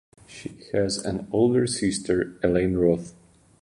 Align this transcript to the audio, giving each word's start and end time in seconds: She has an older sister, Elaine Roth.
She 0.25 0.63
has 0.73 0.97
an 0.97 1.27
older 1.31 1.67
sister, 1.67 2.39
Elaine 2.41 2.73
Roth. 2.75 3.13